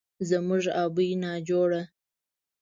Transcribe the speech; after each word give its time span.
زموږ 0.29 0.63
ابۍ 0.83 1.09
ناجوړه 1.23 1.81